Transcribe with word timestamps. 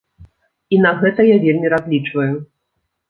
І 0.77 0.79
на 0.85 0.93
гэта 1.03 1.21
я 1.27 1.37
вельмі 1.45 1.67
разлічваю. 1.75 2.33